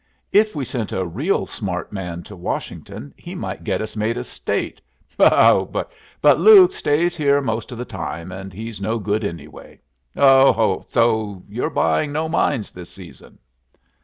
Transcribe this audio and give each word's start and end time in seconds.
If 0.31 0.55
we 0.55 0.65
sent 0.65 0.91
a 0.91 1.05
real 1.05 1.45
smart 1.45 1.93
man 1.93 2.23
to 2.23 2.35
Washington 2.35 3.13
he 3.17 3.35
might 3.35 3.63
get 3.63 3.83
us 3.83 3.95
made 3.95 4.17
a 4.17 4.23
State. 4.23 4.81
Ho, 5.19 5.29
ho! 5.71 5.85
But 6.23 6.39
Luke 6.39 6.71
stays 6.71 7.15
here 7.15 7.39
most 7.39 7.71
of 7.71 7.77
the 7.77 7.85
time, 7.85 8.31
and 8.31 8.51
he's 8.51 8.81
no 8.81 8.97
good 8.97 9.23
anyway. 9.23 9.79
Oh, 10.15 10.53
ho, 10.53 10.53
ho! 10.79 10.83
So 10.87 11.43
you're 11.47 11.69
buying 11.69 12.11
no 12.11 12.27
mines 12.27 12.71
this 12.71 12.89
season?" 12.89 13.37